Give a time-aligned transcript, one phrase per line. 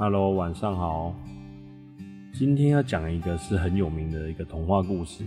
[0.00, 1.12] Hello，晚上好。
[2.32, 5.24] 今天要讲一个是很有名的一个童话故事，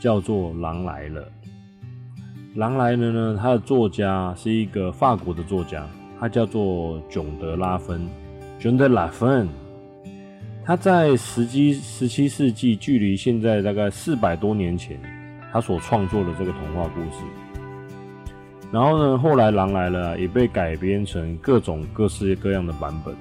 [0.00, 1.20] 叫做《狼来了》。
[2.58, 5.86] 《狼来了》呢，它的作家是一个法国的作家，
[6.18, 8.08] 他叫做囧德拉芬
[8.58, 9.48] （John de la f e n
[10.64, 14.98] 他在十七十七世纪，距离现在大概四百多年前，
[15.52, 17.22] 他所创作的这个童话故事。
[18.72, 23.14] 然后呢，后来《狼来了》也被改编成各种各式各样的版本。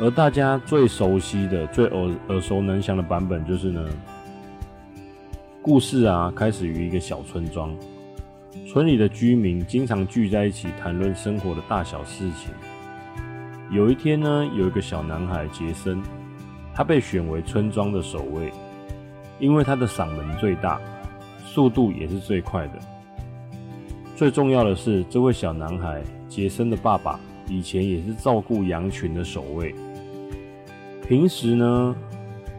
[0.00, 3.86] 而大家最熟悉的、最耳耳熟能详的版本，就是呢，
[5.60, 7.76] 故事啊开始于一个小村庄，
[8.66, 12.50] 村里的居民经常聚在一起谈论生活的大小事情。
[13.70, 16.02] 有一天呢，有一个小男孩杰森，
[16.74, 18.50] 他被选为村庄的守卫，
[19.38, 20.80] 因为他的嗓门最大，
[21.44, 22.72] 速度也是最快的。
[24.16, 29.74] 最重要的是，这位小男孩杰森的爸爸以前也是照顾羊群的守卫。
[31.10, 31.96] 平时呢，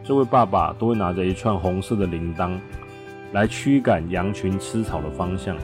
[0.03, 2.59] 这位爸爸都会拿着一串红色的铃铛
[3.31, 5.55] 来驱赶羊群吃草的方向。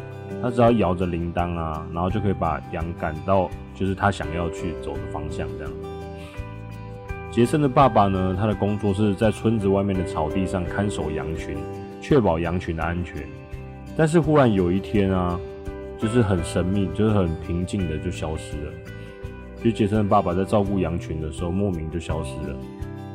[0.42, 5.46] 他只要摇着铃铛啊，然后就可以把羊赶到就是他想要去走的方向。
[5.58, 5.74] 这样，
[7.30, 11.58] 杰森的爸爸呢，他的工作是在村子外面的草地上看守羊群，
[12.00, 13.28] 确保羊群的安全。
[13.98, 15.38] 但是忽然有一天啊，
[16.00, 18.72] 就是很神秘，就是很平静的就消失了。
[19.62, 22.56] 就杰森的爸爸在照顾羊群的时候，莫名就消失了。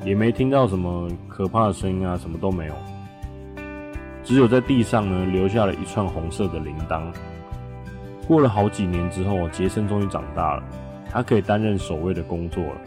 [0.05, 2.75] 也没听到什么可怕的声音啊，什么都没有，
[4.25, 7.03] 只有在地上呢留下了一串红色的铃铛。
[8.27, 10.62] 过了好几年之后，杰森终于长大了，
[11.11, 12.81] 他可以担任守卫的工作了。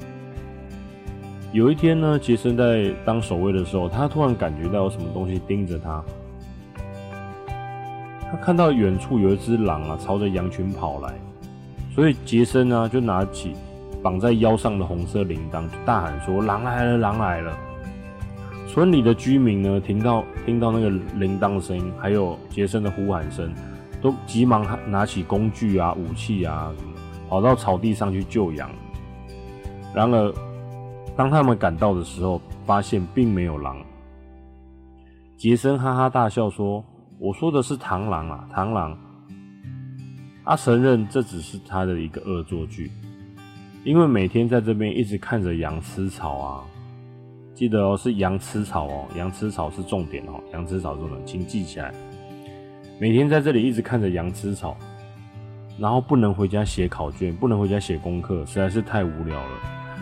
[1.54, 6.04] 有一天呢，杰森在当守卫的时候，他突然感觉到有什么东西盯着他。
[8.30, 11.14] 他看到远处有一只狼啊，朝着羊群跑来，
[11.94, 13.54] 所以杰森呢就拿起。
[14.06, 17.58] 绑在腰上的红色铃铛，大喊说：“狼来了，狼来了！”
[18.70, 23.52] 村里的居民呢，听到听到那个铃铛声音，还有杰森的呼喊声，
[24.04, 26.72] 都急忙拿起工具啊、武器啊，
[27.28, 28.70] 跑到草地上去救羊。
[29.92, 30.32] 然而，
[31.16, 33.76] 当他们赶到的时候，发现并没有狼。
[35.36, 36.86] 杰森哈哈大笑说
[37.18, 38.96] ：“我说的是螳螂啊，螳螂！”
[40.46, 42.92] 他承认这只是他的一个恶作剧。
[43.86, 46.64] 因为每天在这边一直看着羊吃草啊，
[47.54, 51.94] 记得哦，是羊吃草哦，羊吃草是重点哦，羊吃草重点，请记起来。
[53.00, 54.76] 每天在这里一直看着羊吃草，
[55.78, 59.50] 然后不能回家写考卷，不能回家写功课，实在是太无聊了，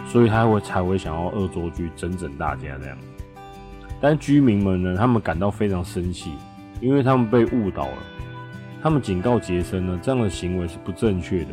[0.08, 2.98] 所以他会才会想要恶作剧整整大家这样。
[4.00, 6.32] 但居民们呢，他们感到非常生气，
[6.80, 7.98] 因为他们被误导了。
[8.82, 11.50] 他们警告杰森呢，这样的行为是不正确的。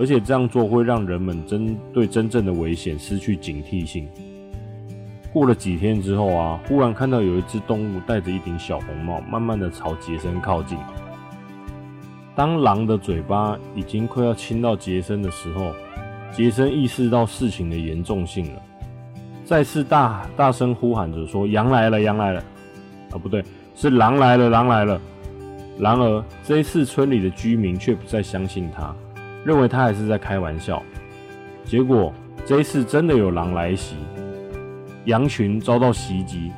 [0.00, 4.08] 而且这样做会让人们针对真正的危险失去警惕性。
[5.30, 10.78] 过了几天之后啊，忽然看到有一只动物戴着一顶小红帽，慢慢的朝杰森靠近。
[12.34, 15.72] 当狼的嘴巴已经快要亲到杰森的时候，
[16.32, 18.62] 杰森意识到事情的严重性了，
[19.44, 22.42] 再次大大声呼喊着说：“羊来了，羊来了！”
[23.12, 23.44] 啊，不对，
[23.76, 24.98] 是狼来了，狼来了。
[25.78, 28.94] 然而这一次，村里的居民却不再相信他。
[29.44, 30.82] 认为他还是在开玩笑，
[31.64, 32.12] 结果
[32.44, 33.96] 这一次真的有狼来袭，
[35.06, 36.50] 羊群遭到袭击。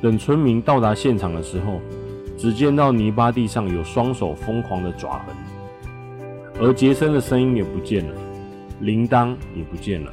[0.00, 1.80] 等村民到达现场的时候，
[2.36, 5.34] 只见到泥巴地上有双手疯狂的爪痕，
[6.60, 8.14] 而杰森的声音也不见了，
[8.80, 10.12] 铃铛也不见了。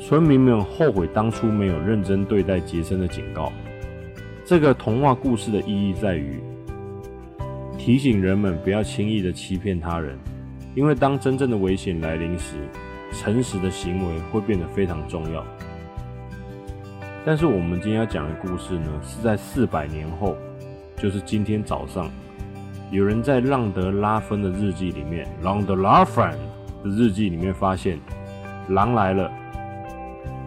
[0.00, 3.52] 村民们后悔当初没有认真对待杰森的警告。
[4.44, 6.38] 这个童话故事的意义在于
[7.78, 10.18] 提醒人们不要轻易的欺骗他人。
[10.74, 12.56] 因为当真正的危险来临时，
[13.12, 15.44] 诚实的行为会变得非常重要。
[17.24, 20.36] 但是我们今天要讲的故事呢，是在四百年后，
[20.96, 22.10] 就是今天早上，
[22.90, 26.28] 有人在浪德拉芬的日记里面，让德拉芬
[26.82, 27.98] 的日记里面发现，
[28.68, 29.30] 狼来了。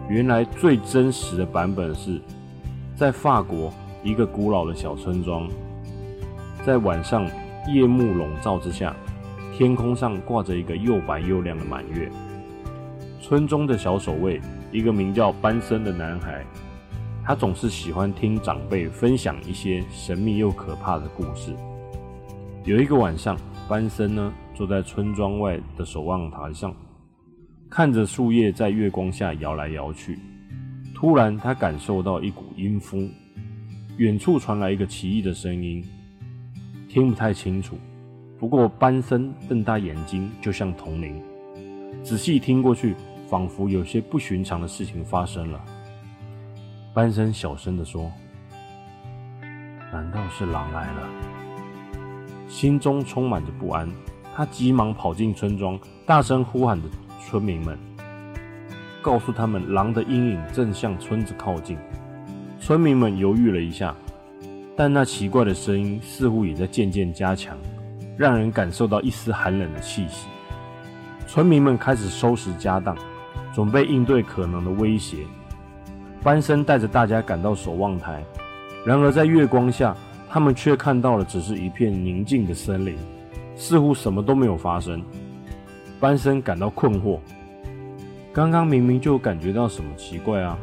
[0.08, 2.20] 原来最真实的版本是
[2.94, 3.72] 在法国
[4.02, 5.48] 一个古老的小村庄，
[6.64, 7.26] 在晚上
[7.74, 8.94] 夜幕笼罩之下。
[9.58, 12.08] 天空上挂着一个又白又亮的满月。
[13.20, 14.40] 村中的小守卫，
[14.70, 16.46] 一个名叫班森的男孩，
[17.24, 21.52] 他总是喜欢听长辈分享一些神秘又可怕的故事。
[22.64, 23.36] 有一个晚上，
[23.68, 26.72] 班森呢坐在村庄外的守望台上，
[27.68, 30.20] 看着树叶在月光下摇来摇去。
[30.94, 33.10] 突然，他感受到一股阴风，
[33.96, 35.84] 远处传来一个奇异的声音，
[36.88, 37.76] 听不太清楚。
[38.38, 41.20] 不过，班森瞪大眼睛，就像铜铃。
[42.04, 42.94] 仔细听过去，
[43.26, 45.60] 仿佛有些不寻常的事情发生了。
[46.94, 48.10] 班森小声地说
[49.92, 51.08] ：“难道是狼来了？”
[52.48, 53.90] 心中充满着不安，
[54.36, 55.76] 他急忙跑进村庄，
[56.06, 56.88] 大声呼喊着
[57.20, 57.76] 村民们，
[59.02, 61.76] 告诉他们狼的阴影正向村子靠近。
[62.60, 63.94] 村民们犹豫了一下，
[64.76, 67.58] 但那奇怪的声音似乎也在渐渐加强，
[68.18, 70.26] 让人感受到一丝寒冷的气息。
[71.28, 72.96] 村民们开始收拾家当，
[73.54, 75.18] 准备应对可能的威胁。
[76.20, 78.24] 班森带着大家赶到守望台，
[78.84, 79.96] 然而在月光下，
[80.28, 82.98] 他们却看到了只是一片宁静的森林，
[83.54, 85.00] 似乎什么都没有发生。
[86.00, 87.20] 班森感到困惑，
[88.32, 90.58] 刚刚明明就感觉到什么奇怪啊，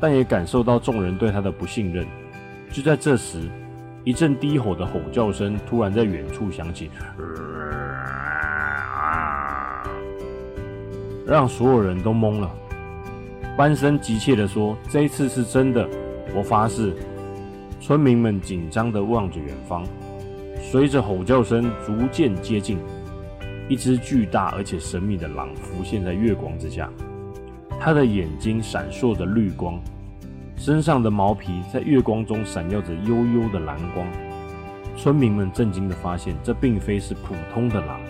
[0.00, 2.04] 但也感受到众人对他的不信任。
[2.72, 3.48] 就在这时，
[4.04, 6.90] 一阵低吼的吼叫声突然在远处响起。
[11.26, 12.50] 让所有人都懵了。
[13.56, 15.88] 班森急切地说：“这一次是真的，
[16.34, 16.94] 我发誓。”
[17.80, 19.84] 村民们紧张地望着远方，
[20.60, 22.78] 随着吼叫声逐渐接近，
[23.68, 26.88] 一只巨大而且神秘的狼浮现在月光之下。
[27.80, 29.80] 它的眼睛闪烁着绿光，
[30.64, 34.06] 身上的毛皮在月光中闪耀着幽幽的蓝光。
[34.96, 38.00] 村民们震惊地发现，这并非是普通的狼。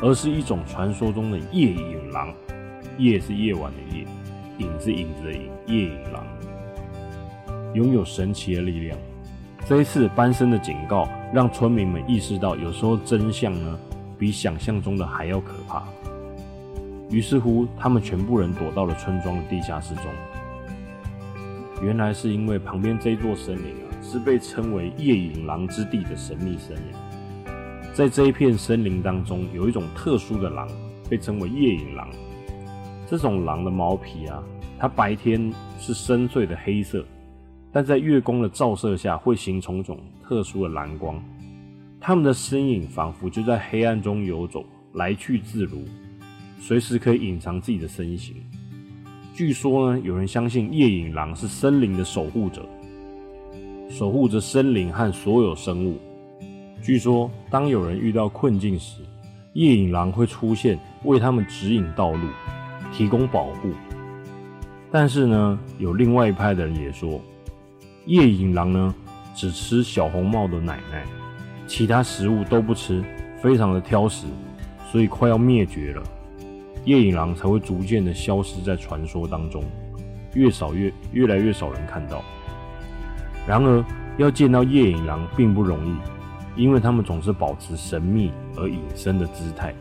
[0.00, 2.32] 而是一种传说中的夜影狼，
[2.98, 4.06] 夜是夜晚的夜，
[4.58, 6.24] 影是影子的影，夜影狼
[7.74, 8.96] 拥有神奇的力量。
[9.66, 13.76] 这一次班森的警告让村民们意识到，有时候真相呢
[14.16, 15.82] 比想象中的还要可怕。
[17.10, 20.04] 于是乎，他们全部人躲到了村庄的地下室中。
[21.82, 27.52] 原来是因为旁边这座森林啊，是被称为夜影狼之地的神秘森林。
[27.92, 30.68] 在这一片森林当中，有一种特殊的狼，
[31.10, 32.08] 被称为夜影狼。
[33.06, 34.40] 这种狼的毛皮啊，
[34.78, 37.04] 它白天是深邃的黑色，
[37.72, 41.20] 但在月光的照射下，会形成一种特殊的蓝光。
[42.00, 44.64] 它们的身影仿佛就在黑暗中游走，
[44.94, 45.82] 来去自如，
[46.60, 48.36] 随时可以隐藏自己的身形。
[49.34, 52.68] 据说呢，有人相信夜影狼是森林的守护者，
[53.88, 55.98] 守护着森林和所有生物。
[56.82, 59.00] 据说，当有人遇到困境时，
[59.54, 62.28] 夜影狼会出现，为他们指引道路，
[62.92, 63.70] 提供保护。
[64.90, 67.18] 但是呢，有另外一派的人也说，
[68.04, 68.94] 夜影狼呢
[69.34, 71.06] 只吃小红帽的奶奶，
[71.66, 73.02] 其他食物都不吃，
[73.40, 74.26] 非常的挑食，
[74.90, 76.02] 所以快要灭绝了。
[76.84, 79.64] 夜影狼才会逐渐的消失在传说当中，
[80.34, 82.22] 越少越越来越少人看到。
[83.46, 83.84] 然而，
[84.18, 85.96] 要见到夜影狼并不容易。
[86.54, 89.72] 因为他们总是保持神秘而隐身的姿态，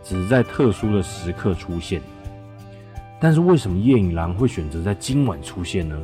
[0.00, 2.00] 只在特殊的时刻出现。
[3.20, 6.00] 但是为什么夜影狼会选择在今晚出现呢？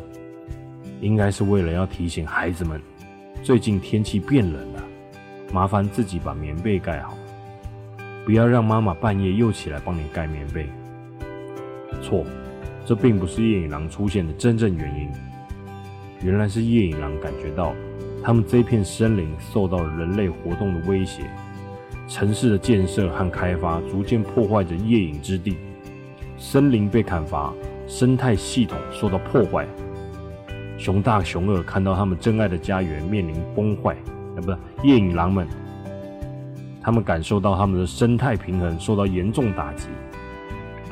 [1.00, 2.82] 应该是为了要提醒孩子们，
[3.41, 4.82] 最近天气变冷了，
[5.52, 7.17] 麻烦自己把棉被盖好，
[8.26, 10.69] 不要让妈妈半夜又起来帮你盖棉被。
[12.02, 12.25] 错，
[12.84, 15.08] 这并不是夜影狼出现的真正原因。
[16.23, 17.73] 原来是夜影狼感觉到。
[18.25, 21.23] 他们这片森林受到了人类活动的威胁，
[22.08, 25.56] 城市的建设和开发逐渐破坏着夜影之地，
[26.37, 27.54] 森林被砍伐，
[27.87, 29.64] 生态系统受到破坏。
[30.76, 33.95] 熊大、熊二看到他们真爱的家园面临崩坏，
[34.35, 35.47] 啊，不是夜影狼们，
[36.87, 39.88] 他们感受到他们的生态平衡受到严重打击。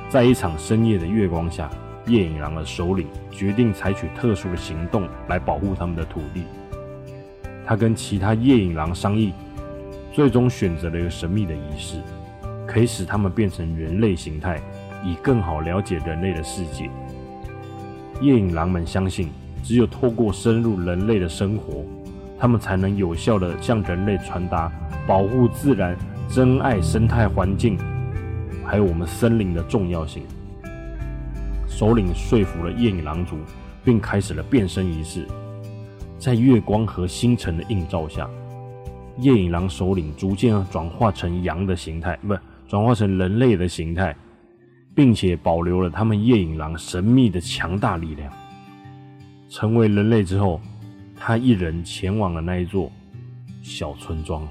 [0.08, 1.70] 在一场深夜的月光下，
[2.08, 6.46] 夜影狼的首领决定采取特殊的行动来保护他们的土地。
[7.64, 9.32] 他跟其他夜影狼商议，
[10.12, 12.00] 最终选择了一个神秘的仪式，
[12.66, 14.60] 可以使他们变成人类形态，
[15.04, 16.90] 以更好了解人类的世界。
[18.20, 19.28] 夜影狼们相信，
[19.62, 21.84] 只有透过深入人类的生活，
[22.44, 24.70] 他们才能有效地向人类传达
[25.06, 25.96] 保护自然、
[26.28, 27.78] 珍爱生态环境，
[28.66, 30.24] 还有我们森林的重要性。
[31.66, 33.38] 首领说服了夜影狼族，
[33.82, 35.26] 并开始了变身仪式。
[36.18, 38.28] 在月光和星辰的映照下，
[39.16, 42.36] 夜影狼首领逐渐转化成羊的形态，不，
[42.68, 44.14] 转化成人类的形态，
[44.94, 48.30] 并且保留了他们夜影狼神秘的强大力量。
[49.48, 50.60] 成为人类之后，
[51.26, 52.92] 他一人前往了那一座
[53.62, 54.46] 小村庄。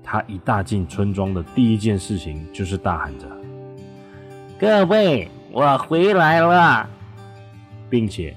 [0.00, 3.26] 他一踏进村庄的第一件事情就是大喊着
[4.60, 6.88] ：“各位，我回来了！”
[7.90, 8.32] 并且。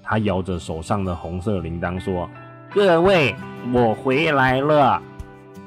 [0.00, 2.30] 他摇着手上的红色铃铛说
[2.70, 3.34] ：“各位，
[3.72, 5.02] 我回来了！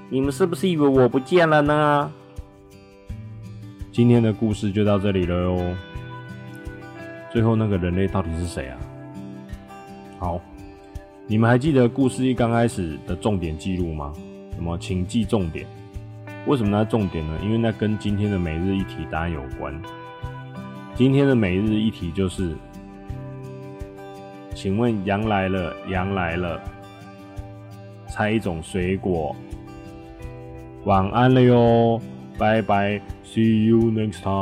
[0.08, 2.10] 你们是不是以为我不见了呢？”
[3.92, 5.76] 今天的故事就到这里了哟。
[7.30, 8.78] 最后那个人类到底是谁啊？
[10.18, 10.42] 好，
[11.32, 14.12] 你们还记得故事一刚开始的重点记录吗？
[14.56, 14.76] 什么？
[14.80, 15.64] 请记重点。
[16.48, 17.38] 为什么那重点呢？
[17.44, 19.80] 因为那跟今天的每日一题答案有关。
[20.96, 22.56] 今天的每日一题就是，
[24.56, 26.60] 请问羊来了，羊来了，
[28.08, 29.36] 猜一种水果。
[30.86, 32.02] 晚安了哟，
[32.40, 34.40] 拜拜，See you next time。